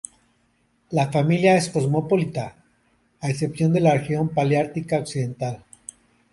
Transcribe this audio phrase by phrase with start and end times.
[0.89, 2.55] La familia es cosmopolita,
[3.19, 5.63] a excepción de la Región Paleártica occidental.